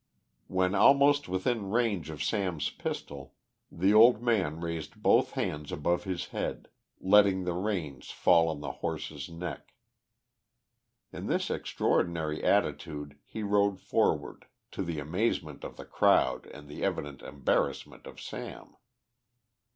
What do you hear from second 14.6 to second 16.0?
to the amazement of the